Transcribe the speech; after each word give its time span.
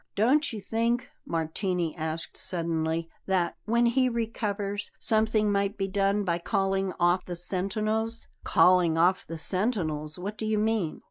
"Don't 0.15 0.51
you 0.51 0.59
think," 0.59 1.11
Martini 1.27 1.95
asked 1.95 2.35
suddenly; 2.35 3.07
"that, 3.27 3.55
when 3.65 3.85
he 3.85 4.09
recovers, 4.09 4.89
something 4.97 5.51
might 5.51 5.77
be 5.77 5.87
done 5.87 6.23
by 6.23 6.39
calling 6.39 6.91
off 6.99 7.23
the 7.25 7.35
sentinels?" 7.35 8.25
"Calling 8.43 8.97
off 8.97 9.27
the 9.27 9.37
sentinels? 9.37 10.17
What 10.17 10.39
do 10.39 10.47
you 10.47 10.57
mean?" 10.57 10.99